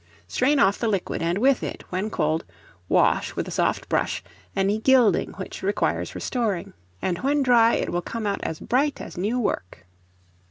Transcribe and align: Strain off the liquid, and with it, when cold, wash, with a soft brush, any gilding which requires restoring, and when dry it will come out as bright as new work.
Strain 0.27 0.57
off 0.57 0.79
the 0.79 0.87
liquid, 0.87 1.21
and 1.21 1.37
with 1.37 1.61
it, 1.61 1.83
when 1.91 2.09
cold, 2.09 2.43
wash, 2.89 3.35
with 3.35 3.47
a 3.47 3.51
soft 3.51 3.87
brush, 3.87 4.23
any 4.55 4.79
gilding 4.79 5.33
which 5.33 5.61
requires 5.61 6.15
restoring, 6.15 6.73
and 7.03 7.19
when 7.19 7.43
dry 7.43 7.75
it 7.75 7.91
will 7.91 8.01
come 8.01 8.25
out 8.25 8.39
as 8.41 8.59
bright 8.59 8.99
as 8.99 9.15
new 9.15 9.39
work. 9.39 9.85